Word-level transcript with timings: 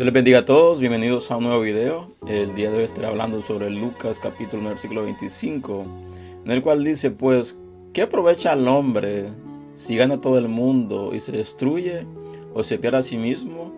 Dios 0.00 0.06
les 0.06 0.14
bendiga 0.14 0.38
a 0.38 0.44
todos, 0.46 0.80
bienvenidos 0.80 1.30
a 1.30 1.36
un 1.36 1.44
nuevo 1.44 1.60
video. 1.60 2.14
El 2.26 2.54
día 2.54 2.70
de 2.70 2.78
hoy 2.78 2.84
estaré 2.84 3.06
hablando 3.06 3.42
sobre 3.42 3.68
Lucas 3.68 4.18
capítulo 4.18 4.62
9, 4.62 4.76
versículo 4.76 5.02
25, 5.02 5.84
en 6.42 6.50
el 6.50 6.62
cual 6.62 6.82
dice, 6.82 7.10
pues, 7.10 7.58
¿qué 7.92 8.00
aprovecha 8.00 8.52
al 8.52 8.66
hombre 8.66 9.26
si 9.74 9.98
gana 9.98 10.18
todo 10.18 10.38
el 10.38 10.48
mundo 10.48 11.14
y 11.14 11.20
se 11.20 11.32
destruye 11.32 12.06
o 12.54 12.64
se 12.64 12.78
pierde 12.78 12.96
a 12.96 13.02
sí 13.02 13.18
mismo? 13.18 13.74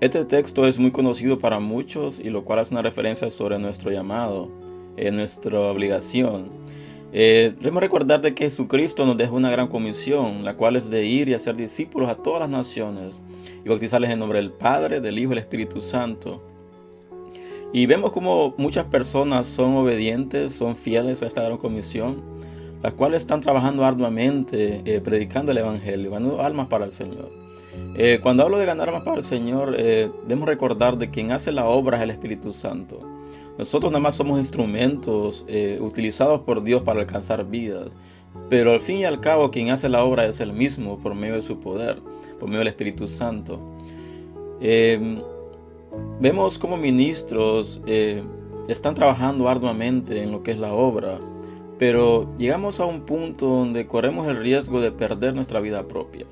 Este 0.00 0.24
texto 0.24 0.68
es 0.68 0.78
muy 0.78 0.92
conocido 0.92 1.40
para 1.40 1.58
muchos 1.58 2.20
y 2.20 2.30
lo 2.30 2.44
cual 2.44 2.60
es 2.60 2.70
una 2.70 2.82
referencia 2.82 3.28
sobre 3.32 3.58
nuestro 3.58 3.90
llamado, 3.90 4.52
eh, 4.96 5.10
nuestra 5.10 5.58
obligación. 5.58 6.48
Eh, 7.18 7.54
debemos 7.56 7.82
recordar 7.82 8.20
de 8.20 8.34
que 8.34 8.44
Jesucristo 8.44 9.06
nos 9.06 9.16
dejó 9.16 9.36
una 9.36 9.50
gran 9.50 9.68
comisión, 9.68 10.44
la 10.44 10.54
cual 10.54 10.76
es 10.76 10.90
de 10.90 11.06
ir 11.06 11.30
y 11.30 11.32
hacer 11.32 11.56
discípulos 11.56 12.10
a 12.10 12.16
todas 12.16 12.40
las 12.40 12.50
naciones 12.50 13.18
y 13.64 13.68
bautizarles 13.70 14.10
en 14.10 14.18
nombre 14.18 14.38
del 14.38 14.52
Padre, 14.52 15.00
del 15.00 15.18
Hijo 15.18 15.28
y 15.28 15.36
del 15.36 15.38
Espíritu 15.38 15.80
Santo. 15.80 16.42
Y 17.72 17.86
vemos 17.86 18.12
como 18.12 18.54
muchas 18.58 18.84
personas 18.84 19.46
son 19.46 19.76
obedientes, 19.76 20.52
son 20.52 20.76
fieles 20.76 21.22
a 21.22 21.26
esta 21.26 21.42
gran 21.42 21.56
comisión, 21.56 22.22
las 22.82 22.92
cuales 22.92 23.22
están 23.22 23.40
trabajando 23.40 23.86
arduamente, 23.86 24.82
eh, 24.84 25.00
predicando 25.00 25.52
el 25.52 25.58
Evangelio, 25.58 26.10
ganando 26.10 26.42
almas 26.42 26.66
para 26.66 26.84
el 26.84 26.92
Señor. 26.92 27.32
Eh, 27.94 28.20
cuando 28.22 28.42
hablo 28.42 28.58
de 28.58 28.66
ganar 28.66 28.90
almas 28.90 29.04
para 29.04 29.16
el 29.16 29.24
Señor, 29.24 29.74
eh, 29.78 30.10
debemos 30.24 30.50
recordar 30.50 30.98
de 30.98 31.08
quien 31.08 31.32
hace 31.32 31.50
la 31.50 31.64
obra 31.64 31.96
es 31.96 32.02
el 32.02 32.10
Espíritu 32.10 32.52
Santo. 32.52 33.15
Nosotros 33.58 33.90
nada 33.90 34.02
más 34.02 34.14
somos 34.14 34.38
instrumentos 34.38 35.44
utilizados 35.80 36.40
por 36.42 36.62
Dios 36.62 36.82
para 36.82 37.00
alcanzar 37.00 37.48
vidas. 37.48 37.90
Pero 38.48 38.72
al 38.72 38.80
fin 38.80 38.98
y 38.98 39.04
al 39.04 39.20
cabo 39.20 39.50
quien 39.50 39.70
hace 39.70 39.88
la 39.88 40.04
obra 40.04 40.26
es 40.26 40.40
el 40.40 40.52
mismo 40.52 40.98
por 40.98 41.14
medio 41.14 41.34
de 41.34 41.42
su 41.42 41.58
poder, 41.58 42.00
por 42.38 42.48
medio 42.48 42.60
del 42.60 42.68
Espíritu 42.68 43.08
Santo. 43.08 43.58
Em, 44.60 45.20
vemos 46.20 46.58
como 46.58 46.76
ministros 46.76 47.80
eh, 47.86 48.22
están 48.68 48.94
trabajando 48.94 49.48
arduamente 49.48 50.22
en 50.22 50.32
lo 50.32 50.42
que 50.42 50.52
es 50.52 50.58
la 50.58 50.72
obra, 50.72 51.18
pero 51.78 52.28
llegamos 52.38 52.80
a 52.80 52.84
un 52.86 53.02
punto 53.02 53.46
donde 53.46 53.86
corremos 53.86 54.26
el 54.28 54.36
riesgo 54.36 54.80
de 54.80 54.92
perder 54.92 55.34
nuestra 55.34 55.60
vida 55.60 55.86
propia. 55.86 56.26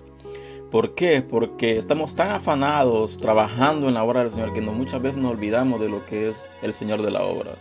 ¿Por 0.74 0.96
qué? 0.96 1.22
Porque 1.22 1.78
estamos 1.78 2.16
tan 2.16 2.32
afanados 2.32 3.16
trabajando 3.18 3.86
en 3.86 3.94
la 3.94 4.02
obra 4.02 4.24
del 4.24 4.32
Señor 4.32 4.52
que 4.52 4.60
muchas 4.60 5.00
veces 5.00 5.22
nos 5.22 5.30
olvidamos 5.30 5.80
de 5.80 5.88
lo 5.88 6.04
que 6.04 6.28
es 6.28 6.48
el 6.62 6.74
Señor 6.74 7.00
de 7.00 7.12
la 7.12 7.22
obra. 7.22 7.52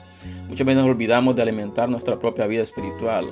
Muchas 0.50 0.66
veces 0.66 0.82
nos 0.82 0.90
olvidamos 0.90 1.36
de 1.36 1.44
alimentar 1.44 1.88
nuestra 1.88 2.18
propia 2.18 2.48
vida 2.48 2.64
espiritual. 2.64 3.30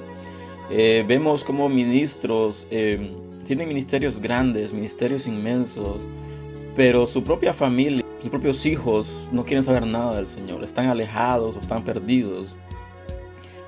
Eh, 0.69 1.03
vemos 1.07 1.43
como 1.43 1.67
ministros 1.67 2.67
eh, 2.69 3.11
tienen 3.43 3.69
ministerios 3.69 4.19
grandes, 4.19 4.71
ministerios 4.71 5.25
inmensos, 5.25 6.05
pero 6.75 7.07
su 7.07 7.23
propia 7.23 7.51
familia, 7.51 8.05
sus 8.19 8.29
propios 8.29 8.63
hijos 8.67 9.27
no 9.31 9.43
quieren 9.43 9.63
saber 9.63 9.87
nada 9.87 10.15
del 10.15 10.27
Señor, 10.27 10.63
están 10.63 10.89
alejados 10.89 11.55
o 11.55 11.59
están 11.59 11.83
perdidos. 11.83 12.55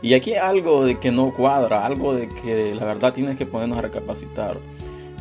Y 0.03 0.13
aquí 0.13 0.33
hay 0.33 0.37
algo 0.37 0.85
de 0.85 0.99
que 0.99 1.11
no 1.11 1.33
cuadra, 1.33 1.83
algo 1.83 2.13
de 2.13 2.29
que 2.29 2.75
la 2.75 2.85
verdad 2.85 3.13
tienes 3.13 3.35
que 3.35 3.47
ponernos 3.47 3.79
a 3.79 3.81
recapacitar. 3.81 4.59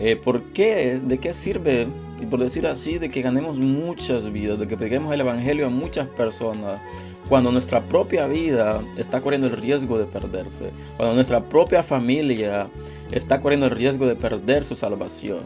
Eh, 0.00 0.16
¿Por 0.16 0.42
qué? 0.52 1.00
¿De 1.02 1.18
qué 1.18 1.34
sirve? 1.34 1.86
Y 2.20 2.26
por 2.26 2.40
decir 2.40 2.66
así, 2.66 2.98
de 2.98 3.08
que 3.08 3.22
ganemos 3.22 3.58
muchas 3.58 4.30
vidas, 4.30 4.58
de 4.58 4.68
que 4.68 4.76
peguemos 4.76 5.12
el 5.12 5.20
Evangelio 5.20 5.66
a 5.66 5.70
muchas 5.70 6.06
personas, 6.06 6.80
cuando 7.28 7.50
nuestra 7.50 7.82
propia 7.82 8.26
vida 8.26 8.80
está 8.96 9.20
corriendo 9.20 9.48
el 9.48 9.56
riesgo 9.56 9.98
de 9.98 10.04
perderse, 10.04 10.70
cuando 10.96 11.14
nuestra 11.14 11.40
propia 11.40 11.82
familia 11.82 12.68
está 13.10 13.40
corriendo 13.40 13.66
el 13.66 13.72
riesgo 13.72 14.06
de 14.06 14.16
perder 14.16 14.64
su 14.64 14.76
salvación. 14.76 15.40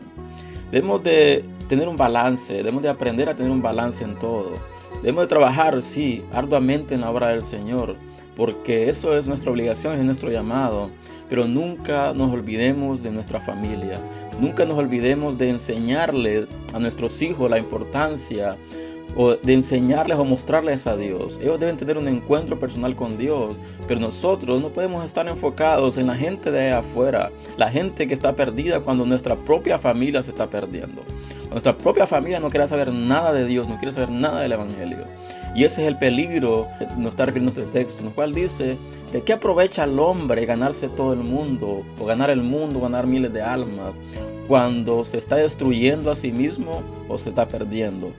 Debemos 0.71 1.03
de 1.03 1.45
tener 1.69 1.89
un 1.89 1.97
balance, 1.97 2.55
debemos 2.55 2.83
de 2.83 2.89
aprender 2.89 3.29
a 3.29 3.37
tener 3.37 3.53
un 3.53 3.63
balance 3.63 4.05
en 4.05 4.17
todo. 4.17 4.53
Debemos 4.97 5.25
de 5.25 5.29
trabajar, 5.29 5.83
sí, 5.83 6.25
arduamente 6.33 6.95
en 6.95 7.03
la 7.03 7.11
obra 7.11 7.29
del 7.29 7.45
Señor, 7.45 7.97
porque 8.37 8.89
eso 8.89 9.17
es 9.17 9.27
nuestra 9.27 9.51
obligación, 9.51 9.99
es 9.99 10.05
nuestro 10.05 10.31
llamado. 10.31 10.91
Pero 11.29 11.47
nunca 11.47 12.13
nos 12.15 12.33
olvidemos 12.33 13.03
de 13.03 13.11
nuestra 13.11 13.41
familia, 13.41 13.99
nunca 14.41 14.65
nos 14.65 14.79
olvidemos 14.79 15.39
de 15.39 15.51
enseñarles 15.51 16.53
a 16.73 16.79
nuestros 16.79 17.21
hijos 17.23 17.51
la 17.51 17.59
importancia 17.59 18.57
o 19.15 19.35
de 19.35 19.53
enseñarles 19.53 20.19
o 20.19 20.25
mostrarles 20.25 20.87
a 20.87 20.97
Dios. 20.97 21.39
Ellos 21.41 21.61
deben 21.61 21.77
tener 21.77 21.97
un 21.97 22.09
encuentro 22.09 22.59
personal 22.59 22.97
con 22.97 23.17
Dios, 23.17 23.57
pero 23.87 24.01
nosotros 24.01 24.61
no 24.61 24.69
podemos 24.69 25.05
estar 25.05 25.27
enfocados 25.29 25.97
en 25.97 26.07
la 26.07 26.15
gente 26.15 26.51
de 26.51 26.73
afuera, 26.73 27.31
la 27.57 27.71
gente 27.71 28.07
que 28.07 28.15
está 28.15 28.35
perdida 28.35 28.81
cuando 28.81 29.07
nuestra 29.07 29.37
propia 29.37 29.79
familia 29.79 30.23
se 30.23 30.31
está 30.31 30.49
perdiendo. 30.49 31.03
Nuestra 31.51 31.77
propia 31.77 32.07
familia 32.07 32.41
no 32.41 32.51
quiere 32.51 32.69
saber 32.69 32.93
nada 32.93 33.33
de 33.33 33.47
Dios, 33.47 33.69
no 33.69 33.79
quiere 33.79 33.93
saber 33.93 34.11
nada 34.11 34.41
del 34.41 34.53
Evangelio. 34.53 35.05
Y 35.55 35.65
ese 35.65 35.81
es 35.83 35.89
el 35.89 35.97
peligro 35.97 36.69
que 36.79 36.87
nos 36.99 37.13
está 37.13 37.25
refiriendo 37.25 37.59
este 37.59 37.73
texto, 37.73 38.03
en 38.03 38.09
el 38.09 38.15
cual 38.15 38.35
dice, 38.35 38.77
¿de 39.11 39.23
qué 39.23 39.33
aprovecha 39.33 39.85
el 39.85 39.99
hombre 39.99 40.45
ganarse 40.45 40.89
todo 40.89 41.15
el 41.15 41.21
mundo, 41.21 41.83
o 41.99 42.05
ganar 42.05 42.29
el 42.29 42.43
mundo, 42.43 42.81
ganar 42.81 43.07
miles 43.07 43.33
de 43.33 43.41
almas, 43.41 43.95
cuando 44.49 45.03
se 45.07 45.17
está 45.17 45.37
destruyendo 45.37 46.11
a 46.11 46.15
sí 46.15 46.31
mismo 46.31 46.83
o 47.09 47.17
se 47.17 47.31
está 47.31 47.49
perdiendo? 47.49 48.13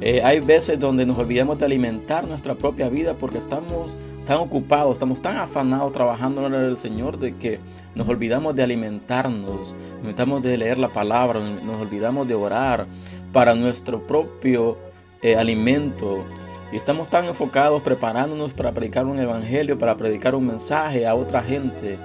Eh, 0.00 0.22
hay 0.24 0.40
veces 0.40 0.80
donde 0.80 1.04
nos 1.04 1.18
olvidamos 1.18 1.58
de 1.58 1.66
alimentar 1.66 2.26
nuestra 2.26 2.54
propia 2.54 2.88
vida 2.88 3.14
porque 3.14 3.36
estamos 3.36 3.94
tan 4.24 4.38
ocupados, 4.38 4.94
estamos 4.94 5.20
tan 5.20 5.36
afanados 5.36 5.92
trabajando 5.92 6.46
en 6.46 6.54
el 6.54 6.76
Señor 6.78 7.18
de 7.18 7.36
que 7.36 7.60
nos 7.94 8.08
olvidamos 8.08 8.54
de 8.54 8.62
alimentarnos, 8.62 9.74
nos 9.98 10.04
olvidamos 10.04 10.42
de 10.42 10.56
leer 10.56 10.78
la 10.78 10.88
palabra, 10.88 11.40
nos 11.40 11.80
olvidamos 11.80 12.26
de 12.26 12.34
orar 12.34 12.86
para 13.32 13.54
nuestro 13.54 14.06
propio 14.06 14.78
eh, 15.20 15.36
alimento. 15.36 16.24
Y 16.72 16.76
estamos 16.76 17.10
tan 17.10 17.26
enfocados 17.26 17.82
preparándonos 17.82 18.54
para 18.54 18.72
predicar 18.72 19.04
un 19.04 19.18
evangelio, 19.18 19.76
para 19.76 19.96
predicar 19.96 20.34
un 20.34 20.46
mensaje 20.46 21.06
a 21.06 21.14
otra 21.14 21.42
gente 21.42 21.98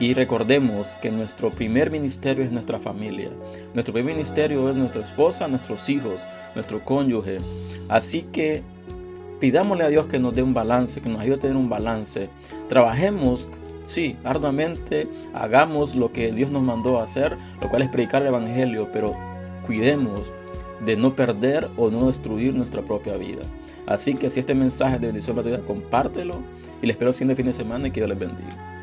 y 0.00 0.14
recordemos 0.14 0.96
que 1.02 1.10
nuestro 1.10 1.50
primer 1.50 1.90
ministerio 1.90 2.44
es 2.44 2.52
nuestra 2.52 2.78
familia. 2.78 3.30
Nuestro 3.74 3.92
primer 3.92 4.14
ministerio 4.14 4.70
es 4.70 4.76
nuestra 4.76 5.02
esposa, 5.02 5.48
nuestros 5.48 5.88
hijos, 5.88 6.24
nuestro 6.54 6.84
cónyuge. 6.84 7.38
Así 7.88 8.22
que 8.22 8.62
pidámosle 9.40 9.84
a 9.84 9.88
Dios 9.88 10.06
que 10.06 10.20
nos 10.20 10.34
dé 10.34 10.42
un 10.42 10.54
balance, 10.54 11.00
que 11.00 11.10
nos 11.10 11.20
ayude 11.20 11.36
a 11.36 11.40
tener 11.40 11.56
un 11.56 11.68
balance. 11.68 12.28
Trabajemos, 12.68 13.48
sí, 13.84 14.16
arduamente, 14.22 15.08
hagamos 15.34 15.96
lo 15.96 16.12
que 16.12 16.30
Dios 16.30 16.50
nos 16.50 16.62
mandó 16.62 17.00
a 17.00 17.04
hacer, 17.04 17.36
lo 17.60 17.68
cual 17.68 17.82
es 17.82 17.88
predicar 17.88 18.22
el 18.22 18.28
Evangelio, 18.28 18.90
pero 18.92 19.16
cuidemos 19.66 20.32
de 20.84 20.96
no 20.96 21.16
perder 21.16 21.68
o 21.76 21.90
no 21.90 22.06
destruir 22.06 22.54
nuestra 22.54 22.82
propia 22.82 23.16
vida. 23.16 23.42
Así 23.86 24.14
que 24.14 24.30
si 24.30 24.38
este 24.38 24.54
mensaje 24.54 24.98
de 24.98 25.08
bendición 25.08 25.34
para 25.34 25.48
tu 25.48 25.56
vida, 25.56 25.66
compártelo 25.66 26.36
y 26.80 26.86
les 26.86 26.94
espero 26.94 27.10
el 27.10 27.14
siguiente 27.14 27.34
fin 27.34 27.46
de 27.46 27.52
semana 27.52 27.88
y 27.88 27.90
que 27.90 28.00
Dios 28.00 28.10
les 28.10 28.18
bendiga. 28.18 28.77